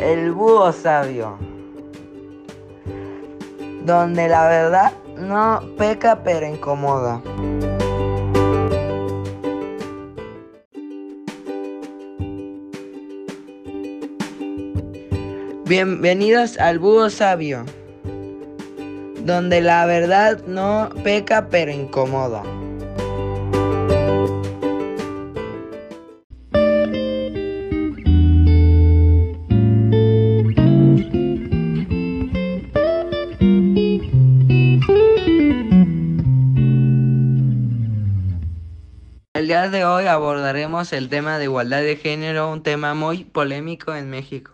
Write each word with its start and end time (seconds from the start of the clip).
El 0.00 0.32
búho 0.32 0.72
sabio. 0.72 1.36
Donde 3.84 4.28
la 4.28 4.48
verdad 4.48 4.92
no 5.18 5.60
peca 5.76 6.22
pero 6.24 6.46
incomoda. 6.46 7.20
Bienvenidos 15.66 16.56
al 16.58 16.78
búho 16.78 17.10
sabio. 17.10 17.66
Donde 19.26 19.60
la 19.60 19.84
verdad 19.84 20.42
no 20.46 20.88
peca 21.04 21.48
pero 21.50 21.70
incomoda. 21.70 22.42
Día 39.50 39.68
de 39.68 39.84
hoy 39.84 40.06
abordaremos 40.06 40.92
el 40.92 41.08
tema 41.08 41.36
de 41.38 41.46
igualdad 41.46 41.80
de 41.80 41.96
género, 41.96 42.52
un 42.52 42.62
tema 42.62 42.94
muy 42.94 43.24
polémico 43.24 43.92
en 43.96 44.08
México. 44.08 44.52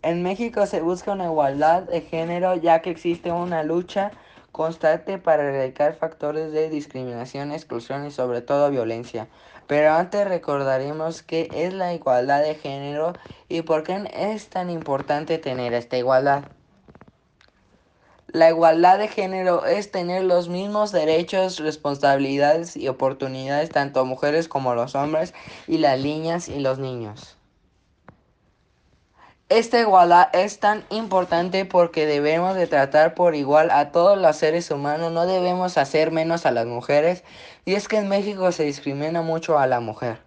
En 0.00 0.22
México 0.22 0.64
se 0.64 0.80
busca 0.80 1.12
una 1.12 1.26
igualdad 1.26 1.82
de 1.82 2.00
género 2.00 2.54
ya 2.54 2.80
que 2.80 2.88
existe 2.88 3.32
una 3.32 3.64
lucha 3.64 4.12
constante 4.50 5.18
para 5.18 5.42
erradicar 5.42 5.94
factores 5.94 6.52
de 6.52 6.70
discriminación, 6.70 7.52
exclusión 7.52 8.06
y 8.06 8.10
sobre 8.10 8.40
todo 8.40 8.70
violencia. 8.70 9.28
Pero 9.66 9.92
antes 9.92 10.26
recordaremos 10.26 11.22
qué 11.22 11.50
es 11.52 11.74
la 11.74 11.92
igualdad 11.92 12.42
de 12.42 12.54
género 12.54 13.12
y 13.46 13.60
por 13.60 13.82
qué 13.82 14.10
es 14.14 14.48
tan 14.48 14.70
importante 14.70 15.36
tener 15.36 15.74
esta 15.74 15.98
igualdad. 15.98 16.44
La 18.32 18.48
igualdad 18.48 18.98
de 18.98 19.08
género 19.08 19.66
es 19.66 19.90
tener 19.90 20.24
los 20.24 20.48
mismos 20.48 20.90
derechos, 20.90 21.58
responsabilidades 21.58 22.78
y 22.78 22.88
oportunidades 22.88 23.68
tanto 23.68 24.06
mujeres 24.06 24.48
como 24.48 24.74
los 24.74 24.94
hombres 24.94 25.34
y 25.66 25.76
las 25.76 26.00
niñas 26.00 26.48
y 26.48 26.58
los 26.58 26.78
niños. 26.78 27.36
Esta 29.50 29.80
igualdad 29.80 30.30
es 30.32 30.60
tan 30.60 30.82
importante 30.88 31.66
porque 31.66 32.06
debemos 32.06 32.54
de 32.54 32.66
tratar 32.66 33.12
por 33.12 33.34
igual 33.34 33.70
a 33.70 33.92
todos 33.92 34.16
los 34.16 34.34
seres 34.34 34.70
humanos, 34.70 35.12
no 35.12 35.26
debemos 35.26 35.76
hacer 35.76 36.10
menos 36.10 36.46
a 36.46 36.52
las 36.52 36.64
mujeres 36.64 37.24
y 37.66 37.74
es 37.74 37.86
que 37.86 37.98
en 37.98 38.08
México 38.08 38.50
se 38.50 38.64
discrimina 38.64 39.20
mucho 39.20 39.58
a 39.58 39.66
la 39.66 39.80
mujer. 39.80 40.20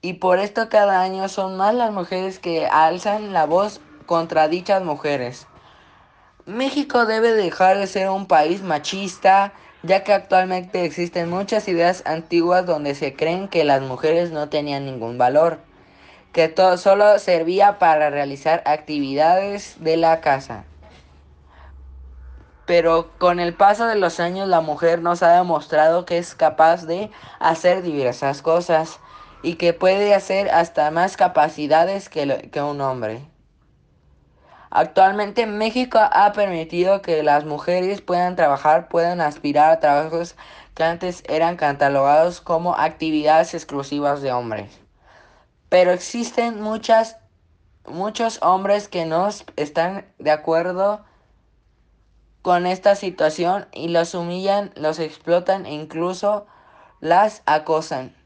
Y 0.00 0.14
por 0.14 0.38
esto 0.38 0.70
cada 0.70 1.02
año 1.02 1.28
son 1.28 1.58
más 1.58 1.74
las 1.74 1.92
mujeres 1.92 2.38
que 2.38 2.66
alzan 2.66 3.34
la 3.34 3.44
voz 3.44 3.82
contra 4.06 4.48
dichas 4.48 4.82
mujeres. 4.82 5.46
México 6.50 7.06
debe 7.06 7.32
dejar 7.32 7.78
de 7.78 7.86
ser 7.86 8.10
un 8.10 8.26
país 8.26 8.62
machista, 8.62 9.52
ya 9.82 10.02
que 10.02 10.12
actualmente 10.12 10.84
existen 10.84 11.30
muchas 11.30 11.68
ideas 11.68 12.02
antiguas 12.06 12.66
donde 12.66 12.94
se 12.94 13.14
creen 13.14 13.48
que 13.48 13.64
las 13.64 13.80
mujeres 13.82 14.32
no 14.32 14.48
tenían 14.48 14.84
ningún 14.84 15.16
valor, 15.16 15.60
que 16.32 16.48
todo 16.48 16.76
solo 16.76 17.18
servía 17.18 17.78
para 17.78 18.10
realizar 18.10 18.62
actividades 18.66 19.76
de 19.78 19.96
la 19.96 20.20
casa. 20.20 20.64
Pero 22.66 23.10
con 23.18 23.40
el 23.40 23.54
paso 23.54 23.86
de 23.86 23.96
los 23.96 24.20
años 24.20 24.48
la 24.48 24.60
mujer 24.60 25.02
nos 25.02 25.22
ha 25.22 25.32
demostrado 25.36 26.04
que 26.04 26.18
es 26.18 26.34
capaz 26.34 26.84
de 26.84 27.10
hacer 27.38 27.82
diversas 27.82 28.42
cosas 28.42 28.98
y 29.42 29.54
que 29.54 29.72
puede 29.72 30.14
hacer 30.14 30.50
hasta 30.50 30.90
más 30.90 31.16
capacidades 31.16 32.08
que, 32.08 32.50
que 32.52 32.60
un 32.60 32.80
hombre. 32.80 33.29
Actualmente 34.70 35.46
México 35.46 35.98
ha 36.00 36.32
permitido 36.32 37.02
que 37.02 37.24
las 37.24 37.44
mujeres 37.44 38.02
puedan 38.02 38.36
trabajar, 38.36 38.88
puedan 38.88 39.20
aspirar 39.20 39.72
a 39.72 39.80
trabajos 39.80 40.36
que 40.76 40.84
antes 40.84 41.24
eran 41.28 41.56
catalogados 41.56 42.40
como 42.40 42.76
actividades 42.76 43.52
exclusivas 43.52 44.22
de 44.22 44.32
hombres. 44.32 44.78
Pero 45.68 45.90
existen 45.90 46.60
muchas, 46.60 47.16
muchos 47.84 48.40
hombres 48.42 48.86
que 48.86 49.06
no 49.06 49.28
están 49.56 50.06
de 50.18 50.30
acuerdo 50.30 51.04
con 52.42 52.64
esta 52.66 52.94
situación 52.94 53.66
y 53.72 53.88
los 53.88 54.14
humillan, 54.14 54.72
los 54.76 55.00
explotan 55.00 55.66
e 55.66 55.72
incluso 55.72 56.46
las 57.00 57.42
acosan. 57.44 58.19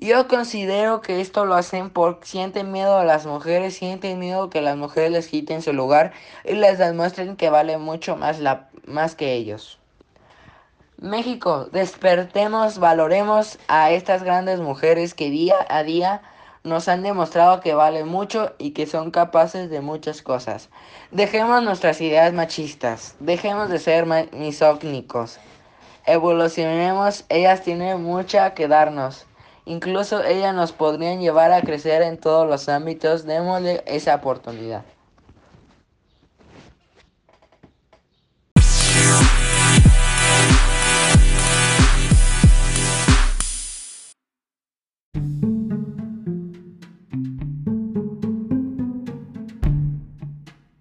Yo 0.00 0.28
considero 0.28 1.00
que 1.00 1.20
esto 1.20 1.44
lo 1.44 1.56
hacen 1.56 1.90
porque 1.90 2.24
sienten 2.24 2.70
miedo 2.70 2.98
a 2.98 3.04
las 3.04 3.26
mujeres, 3.26 3.74
sienten 3.74 4.20
miedo 4.20 4.48
que 4.48 4.60
las 4.60 4.76
mujeres 4.76 5.10
les 5.10 5.26
quiten 5.26 5.60
su 5.60 5.72
lugar 5.72 6.12
y 6.44 6.52
les 6.52 6.78
demuestren 6.78 7.34
que 7.34 7.50
vale 7.50 7.78
mucho 7.78 8.14
más, 8.14 8.38
la, 8.38 8.68
más 8.86 9.16
que 9.16 9.32
ellos. 9.32 9.80
México, 10.98 11.68
despertemos, 11.72 12.78
valoremos 12.78 13.58
a 13.66 13.90
estas 13.90 14.22
grandes 14.22 14.60
mujeres 14.60 15.14
que 15.14 15.30
día 15.30 15.56
a 15.68 15.82
día 15.82 16.22
nos 16.62 16.86
han 16.86 17.02
demostrado 17.02 17.60
que 17.60 17.74
valen 17.74 18.06
mucho 18.06 18.54
y 18.58 18.70
que 18.70 18.86
son 18.86 19.10
capaces 19.10 19.68
de 19.68 19.80
muchas 19.80 20.22
cosas. 20.22 20.70
Dejemos 21.10 21.60
nuestras 21.64 22.00
ideas 22.00 22.32
machistas, 22.32 23.16
dejemos 23.18 23.68
de 23.68 23.80
ser 23.80 24.06
misógnicos, 24.32 25.40
evolucionemos, 26.06 27.24
ellas 27.28 27.62
tienen 27.62 28.00
mucha 28.00 28.54
que 28.54 28.68
darnos. 28.68 29.24
Incluso 29.68 30.24
ellas 30.24 30.54
nos 30.54 30.72
podrían 30.72 31.20
llevar 31.20 31.52
a 31.52 31.60
crecer 31.60 32.00
en 32.00 32.16
todos 32.16 32.48
los 32.48 32.70
ámbitos. 32.70 33.26
Démosle 33.26 33.82
esa 33.84 34.14
oportunidad. 34.14 34.82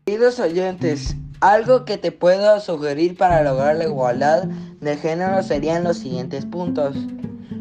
Queridos 0.06 0.40
oyentes, 0.40 1.18
algo 1.42 1.84
que 1.84 1.98
te 1.98 2.14
puedo 2.14 2.62
sugerir 2.62 3.18
para 3.18 3.44
lograr 3.44 3.76
la 3.76 3.84
igualdad 3.84 4.46
de 4.46 4.96
género 4.96 5.44
serían 5.44 5.84
los 5.84 5.98
siguientes 5.98 6.46
puntos. 6.46 6.96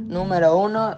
Número 0.07 0.57
uno, 0.57 0.97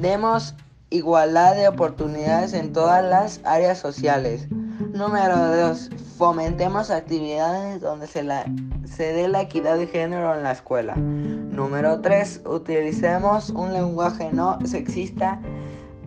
demos 0.00 0.54
igualdad 0.90 1.54
de 1.54 1.68
oportunidades 1.68 2.52
en 2.52 2.72
todas 2.72 3.04
las 3.04 3.40
áreas 3.44 3.78
sociales. 3.78 4.48
Número 4.50 5.36
dos, 5.54 5.88
fomentemos 6.16 6.90
actividades 6.90 7.80
donde 7.80 8.08
se, 8.08 8.24
la, 8.24 8.44
se 8.84 9.12
dé 9.12 9.28
la 9.28 9.42
equidad 9.42 9.76
de 9.78 9.86
género 9.86 10.34
en 10.34 10.42
la 10.42 10.52
escuela. 10.52 10.96
Número 10.96 12.00
tres, 12.00 12.40
utilicemos 12.44 13.50
un 13.50 13.72
lenguaje 13.72 14.30
no 14.32 14.58
sexista. 14.64 15.40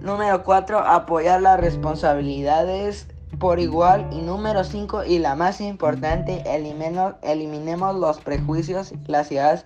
Número 0.01 0.43
cuatro, 0.43 0.79
apoyar 0.79 1.41
las 1.41 1.61
responsabilidades 1.61 3.07
por 3.39 3.59
igual. 3.59 4.07
Y 4.11 4.21
número 4.21 4.63
5, 4.63 5.05
y 5.05 5.19
la 5.19 5.35
más 5.35 5.61
importante, 5.61 6.43
eliminemos, 6.45 7.15
eliminemos 7.21 7.95
los 7.95 8.19
prejuicios 8.19 8.91
y 8.91 9.11
las 9.11 9.31
ideas 9.31 9.65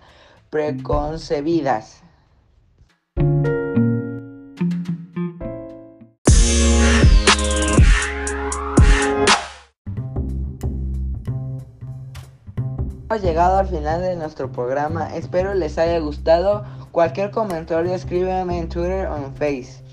preconcebidas. 0.49 2.03
Hemos 13.07 13.21
llegado 13.21 13.57
al 13.57 13.67
final 13.67 14.01
de 14.01 14.15
nuestro 14.15 14.51
programa, 14.51 15.15
espero 15.15 15.53
les 15.53 15.77
haya 15.77 15.99
gustado. 15.99 16.65
Cualquier 16.91 17.31
comentario 17.31 17.93
escríbeme 17.93 18.57
en 18.57 18.67
Twitter 18.67 19.07
o 19.07 19.17
en 19.17 19.33
Face. 19.35 19.83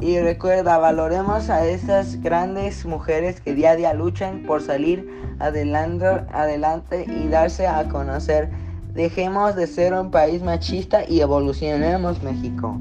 Y 0.00 0.18
recuerda, 0.20 0.76
valoremos 0.78 1.48
a 1.48 1.66
estas 1.66 2.20
grandes 2.20 2.84
mujeres 2.84 3.40
que 3.40 3.54
día 3.54 3.70
a 3.70 3.76
día 3.76 3.94
luchan 3.94 4.42
por 4.46 4.62
salir 4.62 5.08
adelante, 5.38 6.06
adelante 6.32 7.04
y 7.08 7.28
darse 7.28 7.66
a 7.66 7.88
conocer. 7.88 8.50
Dejemos 8.96 9.54
de 9.54 9.66
ser 9.66 9.92
un 9.92 10.10
país 10.10 10.42
machista 10.42 11.04
y 11.06 11.20
evolucionemos 11.20 12.22
México. 12.22 12.80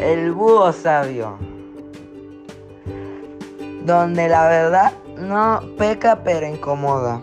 El 0.00 0.32
búho 0.32 0.72
sabio. 0.72 1.38
Donde 3.84 4.28
la 4.28 4.48
verdad 4.48 4.92
no 5.16 5.60
peca 5.78 6.24
pero 6.24 6.48
incomoda. 6.48 7.22